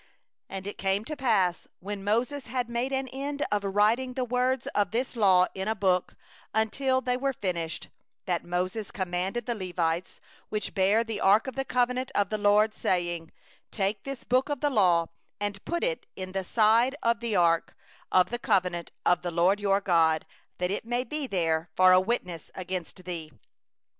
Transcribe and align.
24And 0.49 0.65
it 0.65 0.77
came 0.79 1.05
to 1.05 1.15
pass, 1.15 1.67
when 1.79 2.03
Moses 2.03 2.47
had 2.47 2.71
made 2.71 2.91
an 2.91 3.07
end 3.09 3.45
of 3.51 3.63
writing 3.63 4.13
the 4.15 4.25
words 4.25 4.65
of 4.73 4.89
this 4.89 5.15
law 5.15 5.45
in 5.53 5.67
a 5.67 5.75
book, 5.75 6.15
until 6.55 7.01
they 7.01 7.15
were 7.15 7.33
finished, 7.33 7.89
25that 8.25 8.43
Moses 8.43 8.89
commanded 8.89 9.45
the 9.45 9.53
Levites, 9.53 10.19
that 10.49 10.73
bore 10.73 11.03
the 11.03 11.21
ark 11.21 11.45
of 11.45 11.55
the 11.55 11.63
covenant 11.63 12.09
of 12.15 12.29
the 12.31 12.39
LORD, 12.39 12.73
saying: 12.73 13.31
26'Take 13.71 14.03
this 14.03 14.23
book 14.23 14.49
of 14.49 14.59
the 14.61 14.71
law, 14.71 15.05
and 15.39 15.63
put 15.65 15.83
it 15.83 16.07
by 16.17 16.25
the 16.25 16.43
side 16.43 16.95
of 17.03 17.19
the 17.19 17.35
ark 17.35 17.75
of 18.11 18.31
the 18.31 18.39
covenant 18.39 18.89
of 19.05 19.21
the 19.21 19.29
LORD 19.29 19.59
your 19.59 19.81
God, 19.81 20.25
that 20.57 20.71
it 20.71 20.83
may 20.83 21.03
be 21.03 21.27
there 21.27 21.69
for 21.75 21.91
a 21.93 22.01
witness 22.01 22.49
against 22.55 23.05
thee. 23.05 23.31